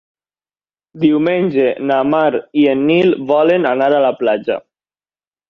[1.03, 4.61] Diumenge na Mar i en Nil volen anar a la platja.